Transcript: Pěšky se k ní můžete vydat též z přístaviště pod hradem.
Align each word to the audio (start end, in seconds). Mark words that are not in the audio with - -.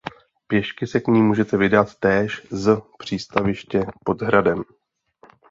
Pěšky 0.47 0.87
se 0.87 0.99
k 0.99 1.07
ní 1.07 1.21
můžete 1.23 1.57
vydat 1.57 1.95
též 1.95 2.47
z 2.49 2.81
přístaviště 2.99 3.83
pod 4.03 4.21
hradem. 4.21 4.63